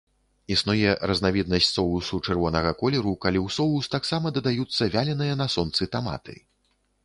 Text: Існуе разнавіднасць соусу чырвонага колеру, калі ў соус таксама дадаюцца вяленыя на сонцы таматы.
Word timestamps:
Існуе 0.53 0.93
разнавіднасць 1.09 1.67
соусу 1.75 2.21
чырвонага 2.27 2.71
колеру, 2.81 3.13
калі 3.27 3.39
ў 3.45 3.57
соус 3.59 3.93
таксама 3.99 4.27
дадаюцца 4.41 4.91
вяленыя 4.99 5.39
на 5.43 5.47
сонцы 5.57 5.83
таматы. 5.97 6.41